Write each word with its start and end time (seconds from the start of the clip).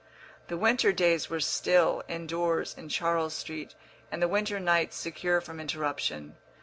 The 0.47 0.57
winter 0.57 0.91
days 0.91 1.29
were 1.29 1.39
still, 1.39 2.01
indoors, 2.07 2.73
in 2.75 2.89
Charles 2.89 3.35
Street, 3.35 3.75
and 4.11 4.19
the 4.19 4.27
winter 4.27 4.59
nights 4.59 4.97
secure 4.97 5.41
from 5.41 5.59
interruption. 5.59 6.37